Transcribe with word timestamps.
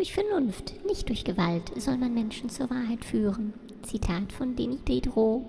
Durch 0.00 0.14
Vernunft, 0.14 0.82
nicht 0.86 1.10
durch 1.10 1.24
Gewalt, 1.24 1.72
soll 1.76 1.98
man 1.98 2.14
Menschen 2.14 2.48
zur 2.48 2.70
Wahrheit 2.70 3.04
führen. 3.04 3.52
Zitat 3.82 4.32
von 4.32 4.56
Denis 4.56 4.82
Diderot. 4.84 5.44